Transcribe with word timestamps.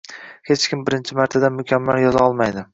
Hech 0.51 0.65
kim 0.71 0.81
birinchi 0.87 1.19
martadan 1.21 1.55
mukammal 1.61 2.05
yoza 2.09 2.27
olmaydi 2.31 2.69